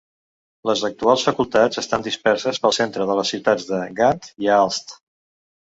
Les 0.69 0.79
actuals 0.89 1.25
facultats 1.27 1.81
estan 1.83 2.07
disperses 2.09 2.61
pel 2.65 2.75
centre 2.81 3.09
de 3.11 3.21
les 3.21 3.35
ciutats 3.35 3.71
de 3.73 3.87
Gant 4.03 4.27
i 4.47 4.53
Aalst. 4.57 4.99